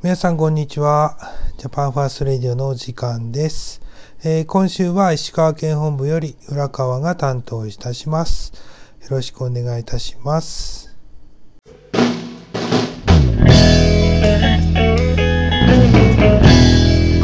[0.00, 1.18] 皆さんこんにちは。
[1.56, 3.80] ジャパンファーストレディオのお時間です。
[4.22, 8.52] えー今週は石川県本部より浦川が担当いたします。
[9.02, 10.96] よろしくお願いいたします。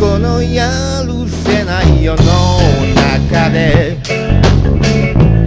[0.00, 2.22] このやるせない世の
[2.96, 3.98] 中で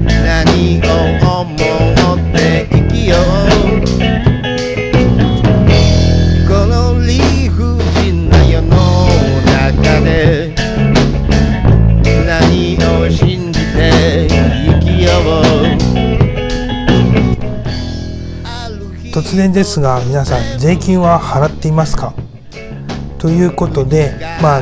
[0.08, 3.18] 何を思って生きよ
[4.14, 4.17] う
[19.28, 22.14] 突然ですが皆さん税金は払っていますか？
[23.18, 24.62] ということでまあ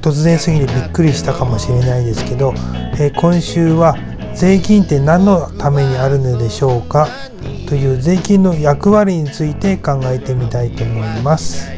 [0.00, 2.54] 突然すぎてびっくりしたかもしれないですけど、
[3.00, 3.96] えー今週は
[4.32, 7.08] 税金って何のためにあるのでしょうか？
[7.68, 11.68] という税金の役割について考えてみたいと思います。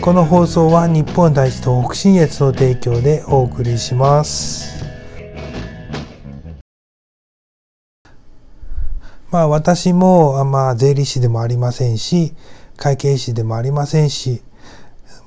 [0.00, 4.77] この放送は日本第一東北信越の提供でお送りします。
[9.30, 12.34] まあ私もまあ税理士でもありませんし、
[12.76, 14.42] 会計士でもありませんし、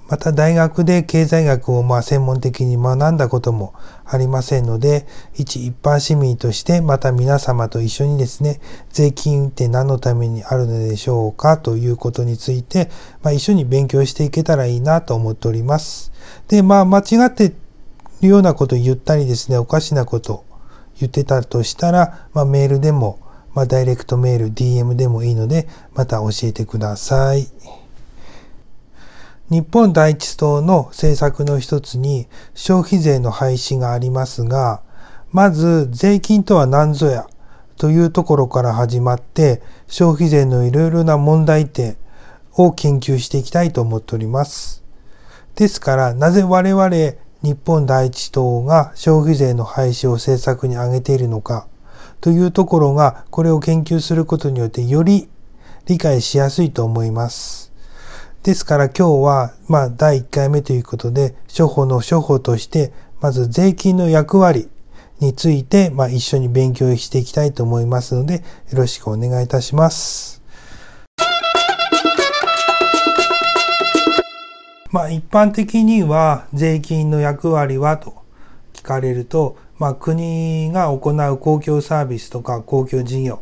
[0.09, 12.89] また大学で経済学をまあ専門的に学んだこともありませんので、一一般市民としてまた皆様と一緒にですね、税金って何のためにあるのでしょうかということについて、
[13.21, 16.11] まあ、一緒に勉強していけたらいいなと思っております。
[16.47, 17.53] で、まあ間違って
[18.21, 20.43] るようなこと言ったりですね、おかしなこと
[20.99, 23.20] 言ってたとしたら、まあ、メールでも、
[23.53, 27.47] まあ、ダイレクトメール、DM でもいいので、また教えてください。
[29.49, 34.81] 日本第一党の政策の一つに消費税の廃止がありますが、
[35.31, 37.27] まず税金とは何ぞや
[37.75, 41.97] というところから始まって消費税のいろいろな問題点
[42.53, 44.83] を研究していきたいと思っております。
[45.55, 46.89] ですから、なぜ我々
[47.43, 51.67] 日本第一党が消費税の廃止を政策に挙げているのか
[52.21, 55.27] というところが、これを研究することによってより
[55.87, 57.71] 理解しやすいと思います。
[58.43, 64.69] ですから今日は、まあ、第1回目ということで、処方の処方として、まず税金の役割
[65.19, 68.41] について、まあ、一緒に勉強していきたいと思いますので、よ
[68.73, 70.41] ろしくお願いいたします。
[74.91, 78.13] まあ、一般的には税金の役割はと
[78.73, 83.41] 聞かれると、まあ、国が行う公共サービスとか公共事業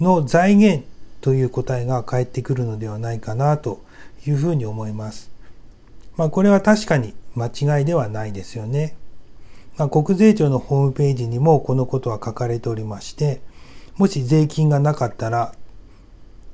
[0.00, 0.86] の財源
[1.20, 3.84] という答えが返ってくるのではないかなと
[4.26, 5.30] いうふうに思います。
[6.16, 8.96] まあ、これは確かに間違いではないですよね。
[9.76, 13.42] まあ、国税庁のホームページにもこのことは書かれておりまして、
[13.98, 15.58] もし税金がなかったらっ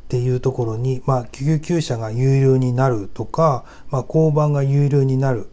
[0.09, 5.47] ていうところに、まあ、救急車が有料になるとか、まあ、交番が有料になる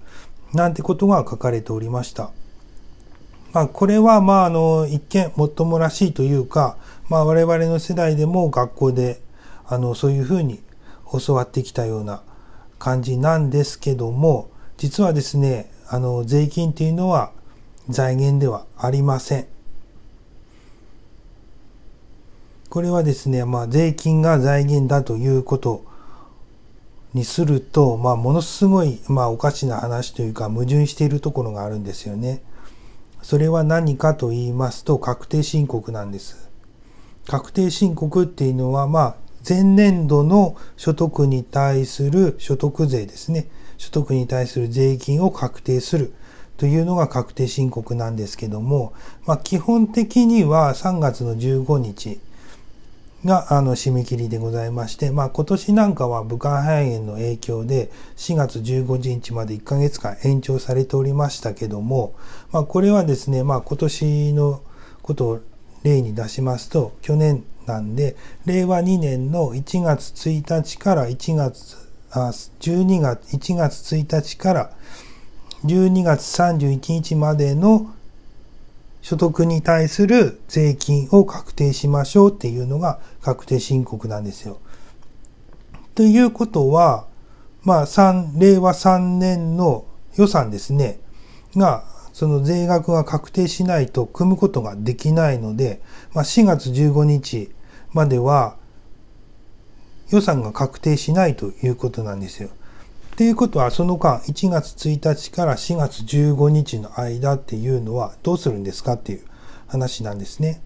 [0.55, 2.31] なんてことが書かれておりました。
[3.51, 6.77] まあ、これは、まあ、あの、一見もっともらしいというか、
[7.09, 9.21] まあ、我々の世代でも学校で、
[9.65, 10.61] あの、そういうふうに
[11.25, 12.21] 教わってきたような
[12.77, 17.31] 感じなんですけども、実はですね、あの、税金っていうのは
[17.89, 19.47] 財源ではありません。
[22.69, 25.83] これはですね、まあ、税金が財源だということ
[27.15, 32.43] にすると、まあ、ものすごい、まあ、おかしな話というか、矛盾しているところがあるんですよね。
[33.21, 36.49] それは何かと言いますと、確定申告なんです。
[37.27, 39.15] 確定申告っていうのは、まあ、
[39.47, 43.49] 前年度の所得に対する所得税ですね。
[43.77, 46.13] 所得に対する税金を確定する
[46.57, 48.93] というのが確定申告なんですけども、
[49.25, 52.19] まあ、基本的には3月の15日
[53.25, 62.15] があの締め切りでございまして、まあ、今年なんかは武漢肺炎の影響で4月15日まで1ヶ月間延長されておりましたけども、
[62.51, 64.61] まあ、これはですね、まあ、今年の
[65.01, 65.39] ことを
[65.83, 68.15] 例に出しますと去年なんで
[68.45, 71.77] 令和2年の1月1日から1月
[72.11, 74.71] あ12月1月1日から
[75.65, 77.93] 12月31日までの
[79.01, 84.59] 所得に対する税金を確定しましょうっていうのが確定申告なんですよ。
[85.95, 87.07] ということは、
[87.63, 89.85] まあ、3令和3年の
[90.15, 90.99] 予算ですね、
[91.55, 95.81] が、その税額が確定しないと組むことができないので、
[96.13, 97.49] まあ、4月15日
[97.93, 98.57] までは
[100.09, 102.49] 予算が確定しないということなんですよ。
[103.19, 109.25] ていうことはその間1月1日から4月15日の間っていうのはどうするんですかっていう
[109.67, 110.61] 話なんですね。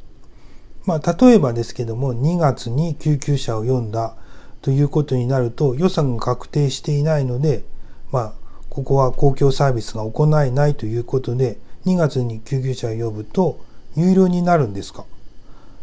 [0.85, 4.15] まあ例えばですけども2月に救急車を呼んだ
[4.61, 7.63] ということになると予算が確定していないので、
[8.11, 8.33] まあ、
[8.69, 11.57] ここは公共サービスが行えないということで、
[11.87, 13.59] 2月に救急車を呼ぶと
[13.95, 15.05] 有料になるんですか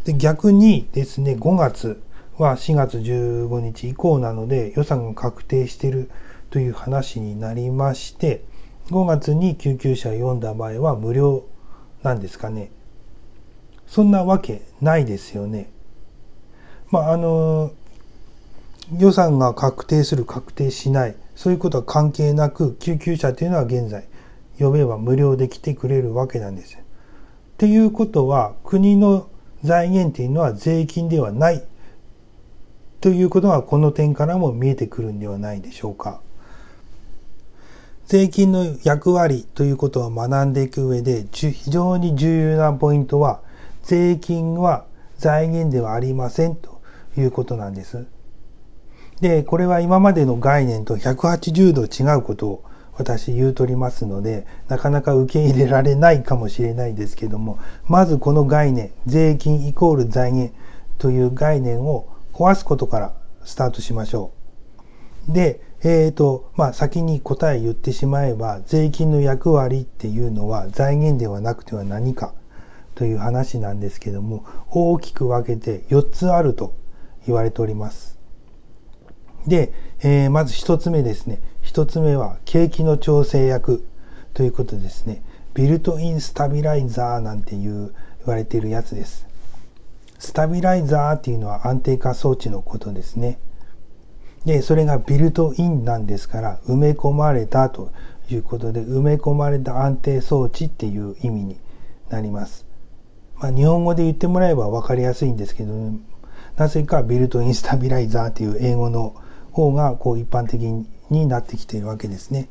[0.05, 2.01] で逆にですね、5月
[2.39, 6.09] は4月15日以降なので予算が確定している
[6.51, 8.45] という話になりまして、
[8.91, 11.45] 5月に救急車を呼んだ場合は無料
[12.03, 12.71] なんですかね。
[13.87, 15.71] そんなわけないですよね。
[16.91, 17.73] まあ、あの、
[18.99, 24.09] 予算が確定する、確定しない、そういうことは関係なく、救急車というのは現在、
[24.59, 26.77] 呼べば無料で来てくれるわけなんです。
[26.77, 26.81] っ
[27.59, 29.29] ていうことは、国の
[29.63, 31.65] 財源というのは税金ではない
[33.01, 36.21] ということがこの点からも見えてくるんではないでしょうか。
[38.11, 43.41] 税金の役割ということを学んでいく上で非常に重要なポイントは
[43.85, 44.85] 税金は
[45.17, 46.81] 財源ではありませんと
[47.17, 48.07] いうことなんです。
[49.21, 52.65] で、これは今までの概念と180度違うことを
[52.95, 60.53] 私言うとりますので、なかなか受け入れられないかもしれないですけども、まずこの概念、税金イコール財源
[60.99, 63.13] という概念を壊すことから
[63.45, 64.33] スタートしましょ
[65.29, 65.33] う。
[65.33, 72.35] で、えっ、ー、と、まあ、先に答え言ってしまえば、税金の役割っていうのは財源ではなくては何か
[72.95, 76.75] という話なんですけども、大きく分けて4つあると
[77.27, 78.19] 言われております。
[79.47, 79.73] で、
[80.03, 81.41] えー、まず1つ目ですね。
[81.63, 83.83] 1つ目は景気の調整役
[84.35, 85.23] ということですね。
[85.55, 89.27] ビルトインスタビライザーなんていう言われているやつです。
[90.19, 93.39] スタビライザーっていうのは安定化装置のことですね。
[94.45, 97.93] で、それがビルトインなんですから、埋め込まれたと
[98.31, 101.57] いうことで、埋め込まれた安定装置っていう意味に
[102.09, 102.67] なります。
[103.39, 105.73] まあ、日本語で言ってもらえば分かりやすいんですけど、
[106.57, 109.15] なぜかビルトインスタビライザーっていう英語の
[109.53, 110.61] 方がこう一般的
[111.11, 112.49] になってきているわけですね。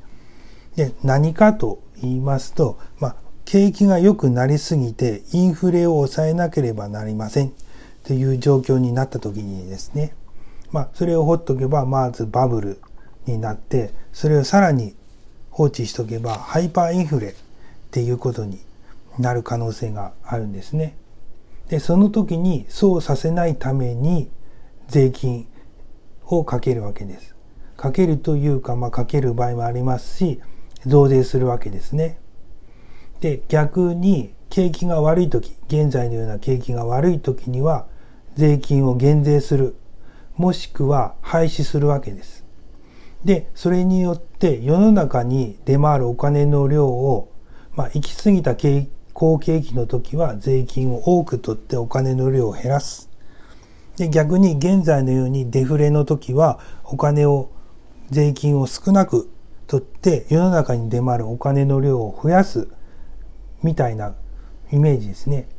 [0.75, 3.15] で、何かと言いますと、まあ、
[3.45, 7.51] 景気が良くなりすぎてインフレを抑えなければなりません
[8.03, 10.13] という状況になった時にですね、
[10.71, 12.81] まあ、それを放っとけば、まずバブル
[13.25, 14.95] になって、それをさらに
[15.49, 17.33] 放置しとけば、ハイパーインフレっ
[17.91, 18.59] ていうことに
[19.17, 20.95] なる可能性があるんですね。
[21.69, 24.29] で、その時にそうさせないために
[24.87, 25.47] 税金
[26.25, 27.35] をかけるわけです。
[27.77, 30.41] かけるというか、まあ、かける場合もありますし、
[30.85, 32.19] 増税するわけですね。
[33.21, 37.87] で、逆に景気が悪い時、現在のような景気が悪い時には、
[38.35, 39.75] 税金を減税する
[40.39, 42.45] もしくは廃止するわけです。
[43.25, 47.29] で、それによって世の中に出回るお金の量を、
[47.75, 48.55] まあ、行き過ぎた
[49.11, 53.09] 好景気の時は税金を多く取ってお金の量を減らす。
[53.97, 57.49] で、逆に現在のようにデフレの時はお金を、
[58.09, 59.29] 税金を少なく
[59.67, 62.69] 取って世の中に出回るお金の量を増やす
[63.61, 64.15] みたいな
[64.71, 65.49] イメージですね。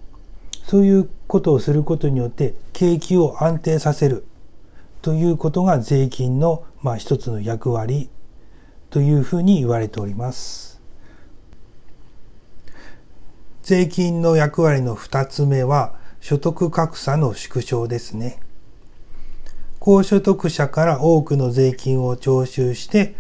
[0.65, 4.25] そういうことをすることによって景気を安定させる。
[5.02, 8.11] ということが税金の、まあ、一つの役割
[8.91, 10.81] というふうに言われております。
[13.62, 18.41] 税金の役割の二つ目は所得格差の縮小ですね。
[19.79, 23.14] 高所得者から多くの税金を徴収して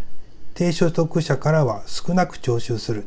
[0.54, 3.06] 低所得者からは少なく徴収する。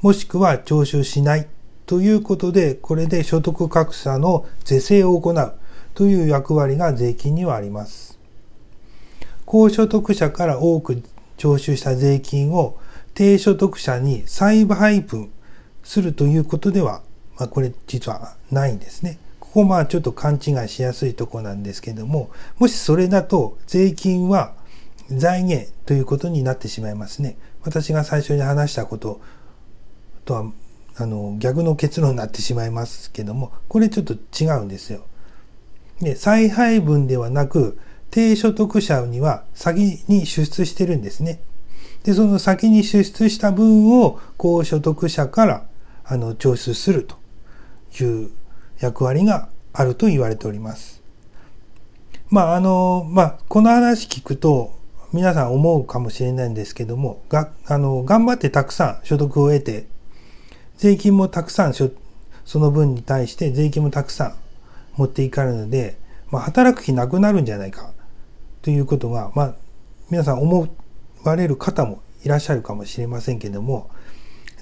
[0.00, 1.48] もしくは徴収しない
[1.86, 5.54] ということで、これで所得格差の是正を行う。
[5.98, 8.20] という役割が税金にはあります。
[9.44, 11.02] 高所得者から多く
[11.36, 12.78] 徴収した税金を
[13.14, 15.32] 低所得者に再配分
[15.82, 17.02] するということでは、
[17.36, 19.18] まあ、これ実はないんですね。
[19.40, 24.54] ここまあちょっと勘違いしやすいとこなんですけども、もしそれだと税金は
[25.10, 27.36] 財源ということになってしまいますね。
[27.64, 29.20] 私が最初に話したこと
[30.24, 30.52] とは
[30.96, 35.02] あの逆の結論になってしまいますけども、これちょっと違うんですよ。
[36.00, 37.78] で、再配分ではなく、
[38.10, 41.40] 低所得者には先に支出してるんですね。
[42.04, 45.66] で、その先に支出した分を高所得者から
[46.04, 47.16] あの徴収すると
[48.02, 48.30] いう
[48.80, 51.02] 役割があると言われております。
[52.30, 54.72] まあ、あの、まあ、この話聞くと
[55.12, 59.86] 皆さん思うかもしれないんですけども、が、あの、頑張ってたくさん所得を得て、
[60.76, 61.90] 税金もたくさんそ
[62.54, 64.34] の分に対して税金もたくさん
[64.98, 65.96] 持っていかれるので、
[66.30, 67.92] まあ、働く気なくなるんじゃないか
[68.60, 69.54] ということが、まあ、
[70.10, 70.68] 皆さん思
[71.24, 73.90] われる方もいらっしゃるかもしれませんけども、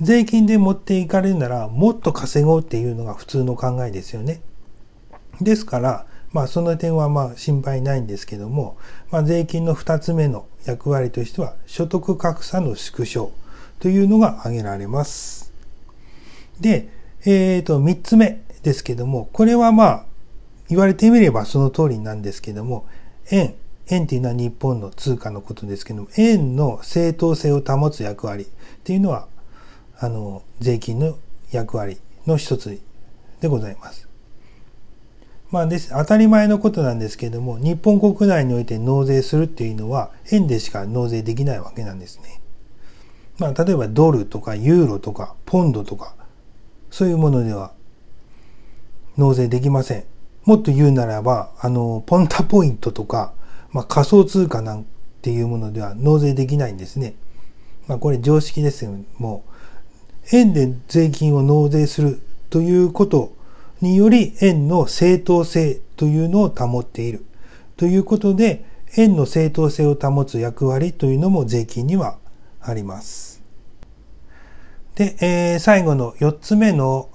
[0.00, 4.42] 税金で持っていかれるならもっと稼ごうっていうのが普通の考えですよね。
[5.40, 8.76] ですから、まあその点はまあ心配ないんですけども、
[9.10, 13.32] まあ、税金の2つ目の役割としては所得格差の縮小
[13.80, 15.52] というのが挙げられます。
[16.60, 16.88] で、
[17.24, 20.06] えっ、ー、と3つ目ですけども、これはまあ
[20.68, 22.86] 言われてみればその通りなんですけども、
[23.30, 23.54] 円、
[23.88, 28.46] 円っていうのは日本の通貨のことですけども、円の正当性を保つ役割っ
[28.82, 29.28] ていうのは、
[29.98, 31.16] あの、税金の
[31.52, 32.80] 役割の一つ
[33.40, 34.08] でございます。
[35.50, 42.40] まあです、当たり前のことなんですけども、日本国内において納税するっていうのは、円でしか納税できないわけなんですね。
[43.38, 46.14] まあ、例えばドルとかユーロとかポンドとか、
[46.90, 47.72] そういうものでは
[49.16, 50.04] 納税できません。
[50.46, 53.34] もっと言うならば、あの、ポンタポイントとか、
[53.72, 54.86] まあ、仮想通貨なん
[55.20, 57.14] ていうものでは納税できないんですね。
[57.88, 58.92] まあ、これ常識ですよ。
[59.18, 59.44] も
[60.32, 63.34] う、円で税金を納税するということ
[63.80, 67.26] により、円の正当性というのを保っている。
[67.76, 68.64] ということで、
[68.96, 72.18] 円の正当性を保つ役割というのも税金には
[72.60, 73.42] あります。
[74.94, 77.10] で、えー、最後の4つ目の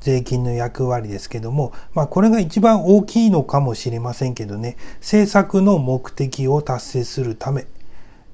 [0.00, 7.66] 税金の役割ですけども、まあこれが一番大きいのかもしれませんけどね、政策の目的を達成するため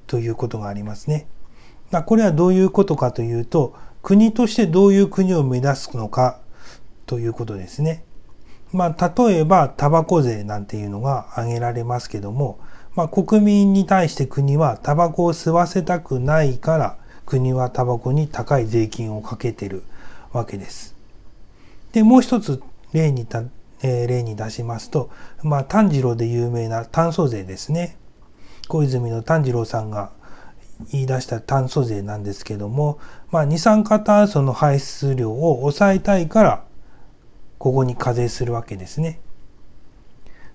[0.07, 1.27] ということがありますね。
[1.91, 6.39] まあ、これはどういうことかというと、国としてどういう国を目指すのか
[7.05, 8.03] ということですね。
[8.71, 12.59] まあ例えばタバコ税なんていうのが挙げられますけども、
[12.93, 19.83] まあ国民に対して国はタバコを吸わせたくないから国はタバコに高い税金をかけてる
[20.33, 20.94] わけです。
[21.95, 22.61] で、もう一つ
[22.91, 23.41] 例にた、
[23.81, 25.09] えー、例に出しますと、
[25.43, 27.97] まあ、炭治郎で有名な炭素税ですね。
[28.67, 30.11] 小泉の炭治郎さんが
[30.91, 32.99] 言い出した炭素税なんですけども、
[33.31, 36.65] まあ、二酸化炭素の排出量を抑えたいから、
[37.59, 39.21] ここに課税するわけですね。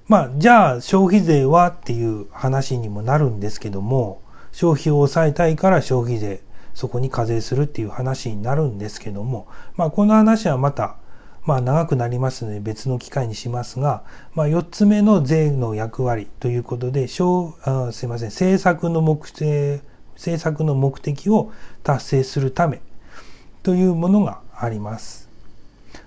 [0.09, 4.21] まあ、じゃあ消費税はっていう話にもなるんですけども、
[4.53, 6.43] 消費を抑えたいから消費税、
[6.75, 10.97] そこに課税するっていう話になるんですけども、まあ、この話はまた
[11.45, 14.05] まあ長くなりますので別の機会にしますが、
[14.35, 19.83] まあ、4つ目の税の役割ということで、あすいません、政策の目的、
[20.15, 22.83] 政策の目的を達成するため
[23.63, 25.29] というものがあります。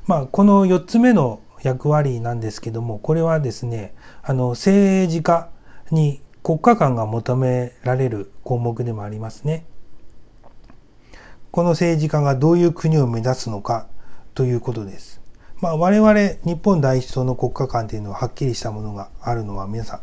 [0.05, 5.49] まあ、この4つ目の役割なんですけども、これはですね、あの、政治家
[5.91, 9.65] に国家間が求められる項目でもありますね。
[11.51, 13.87] この政治家がどういう国を目指すのか
[14.33, 15.22] ということです。
[15.63, 19.99] まあ、我々日本第一党の国家観というのははっきりしたものがあるのは皆さん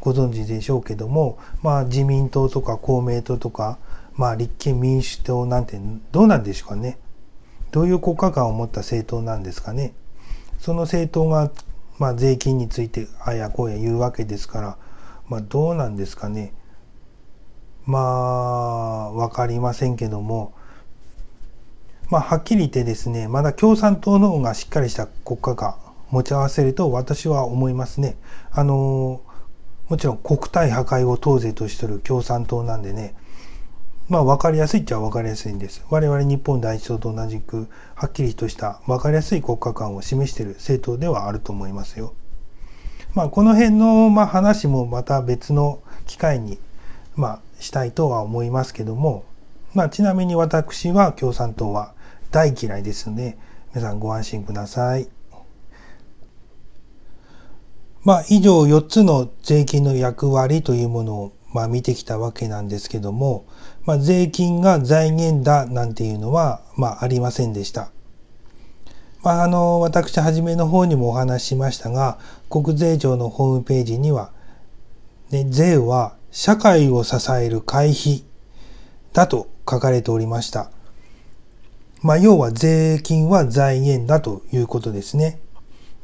[0.00, 3.78] ご存知でしょうけども、まあ、自民党とか公明党とか、
[4.16, 5.80] まあ、立憲民主党なんて
[6.12, 6.98] どうなんでしょうかね。
[7.70, 9.94] どういう国家観を持った政党なんですかね。
[10.58, 11.50] その政党が、
[11.98, 14.76] まあ、税金についてあやこうや言うわけですから、
[15.26, 16.52] まあ、どうなんですかね。
[17.86, 20.52] まあ、わかりませんけども、
[22.10, 25.76] まあ、はっきり言ってですね、まだ共産党の方がしっかりした国家が
[26.10, 28.16] 持ち合わせると私は思いますね。
[28.50, 29.20] あの、
[29.88, 33.14] もちろん国体破壊を当然としてる共産党なんでね、
[34.08, 35.84] まあ分かりやすいっちゃ分かりやすいんです。
[35.90, 42.14] 我々日本第一党と同じくはっきりとした分かりやすい国家観を示している政党ではあると思いますよ。
[43.14, 46.58] まあこの辺のまあ話もまた別の機会に
[47.16, 49.24] まあしたいとは思いますけども、
[49.74, 51.92] まあちなみに私は共産党は
[52.30, 53.38] 大嫌いですので、
[53.74, 55.08] 皆さんご安心ください。
[58.04, 63.46] まあ、以上4つの税金の役割というものを、まあ、見てきたわけなんですけども、
[63.84, 67.90] まあ、税金が財源だなんていうのは、まあ、ありませんでした。
[69.22, 72.18] まあ、あの、私、はじめの方にもお話ししましたが、
[72.48, 74.30] 国税庁のホームページには、
[75.30, 78.24] ね、税は社会を支える会費
[79.12, 80.70] だと書かれておりました。
[82.02, 85.40] まあ、要は税金は財源だということですね。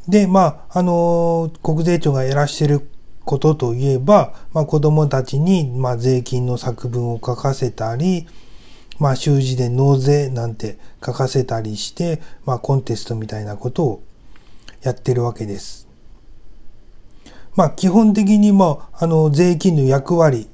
[0.09, 2.89] で、まあ、あの、国税庁がやらしてる
[3.25, 8.27] ことといえば、まあ、子供たちに、まあ、税金の作文を書かせたり、
[8.99, 14.03] まあ、習字で納税なんて書かせたりして、まあ、コンテストみたいなことを
[14.83, 15.89] やってるわけです。
[17.57, 20.49] まあ、基本的に、まあ、あの、税金の役割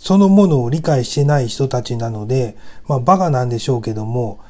[0.00, 2.56] そのものを理解してない人たちなので、
[2.88, 4.40] まあ、バカなんでしょうけども、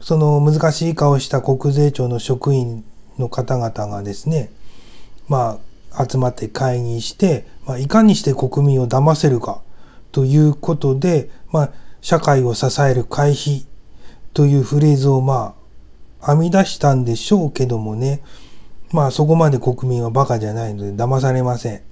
[0.00, 2.84] その難しい顔した国税庁の職員
[3.18, 4.50] の方々がですね、
[5.28, 5.58] ま
[5.92, 9.62] あ、集まって会議して、まあ、いかにして国民を騙せるか
[10.12, 13.66] ということで、まあ、社会を支える会費
[14.34, 15.54] というフレーズをま
[16.20, 18.22] あ、編み出したんでしょうけどもね、
[18.92, 21.82] まあそこまで国民はバカじゃないので騙されません。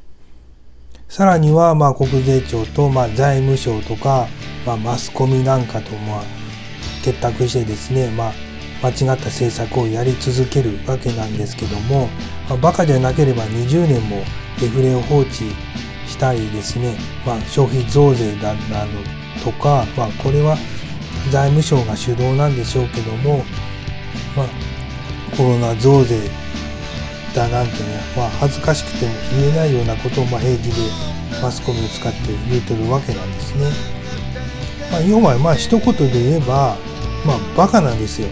[1.09, 4.27] さらにはまあ国税庁とまあ財務省とか、
[4.67, 6.46] まあ、マスコミなんかとまあ
[7.07, 8.33] 結託してですね、まあ、
[8.83, 12.09] 間違った政策をやり続けるわけなんですけども、
[12.49, 14.25] まあ、バカじゃなければ20年も
[14.61, 15.31] デフレを放置
[16.09, 18.91] したりですね、まあ、消費増税だなど
[19.45, 20.57] とか、まあ、これは
[21.31, 23.45] 財務省が主導なんでしょうけども、
[24.37, 26.19] まあ、コロナ増税
[27.37, 30.75] だなんてね、まあ、恥ずかしくても言えないようなことをま平気で
[31.41, 32.19] マスコミを使って
[32.51, 33.97] 言うてるわけなんですね。
[34.91, 36.77] まあ、要はまあ一言で言えば、
[37.27, 38.29] まあ、バカなんですよ。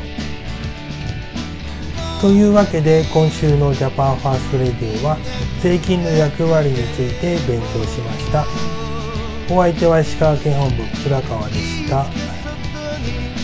[2.21, 5.19] というわけで今週のジャパンファーストレディオは
[5.61, 8.47] 税金の役割について勉強しました。
[9.53, 12.07] お相手は石川県本部浦川でした。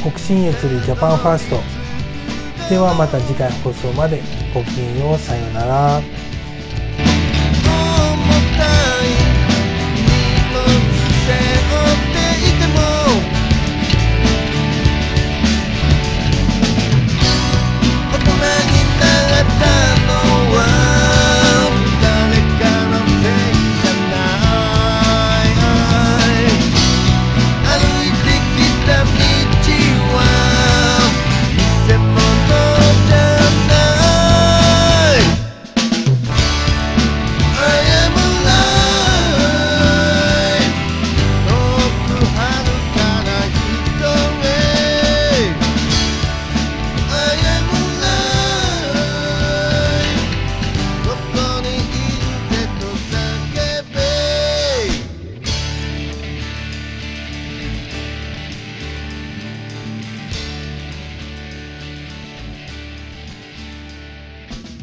[0.01, 1.57] 北信越でジャパンファースト
[2.71, 4.23] ではまた次回放送まで
[4.55, 6.20] ごきげんようさようなら。